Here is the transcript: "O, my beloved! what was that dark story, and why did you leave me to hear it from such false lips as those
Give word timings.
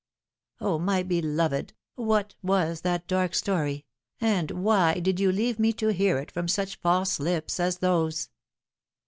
"O, 0.69 0.79
my 0.79 1.03
beloved! 1.03 1.73
what 1.93 2.33
was 2.41 2.81
that 2.81 3.05
dark 3.05 3.35
story, 3.35 3.85
and 4.19 4.49
why 4.49 4.95
did 4.95 5.19
you 5.19 5.31
leave 5.31 5.59
me 5.59 5.71
to 5.73 5.89
hear 5.89 6.17
it 6.17 6.31
from 6.31 6.47
such 6.47 6.77
false 6.79 7.19
lips 7.19 7.59
as 7.59 7.77
those 7.77 8.29